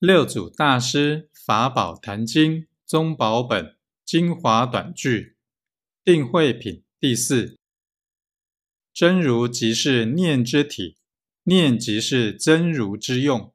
[0.00, 5.36] 六祖大师法宝坛经宗宝本精华短句
[6.04, 7.58] 定慧品第四。
[8.94, 10.98] 真如即是念之体
[11.42, 13.52] 念即是真如之用